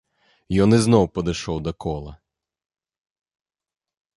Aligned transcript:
Ён 0.63 0.69
ізноў 0.77 1.05
падышоў 1.17 1.57
да 1.67 1.71
кола. 1.85 2.13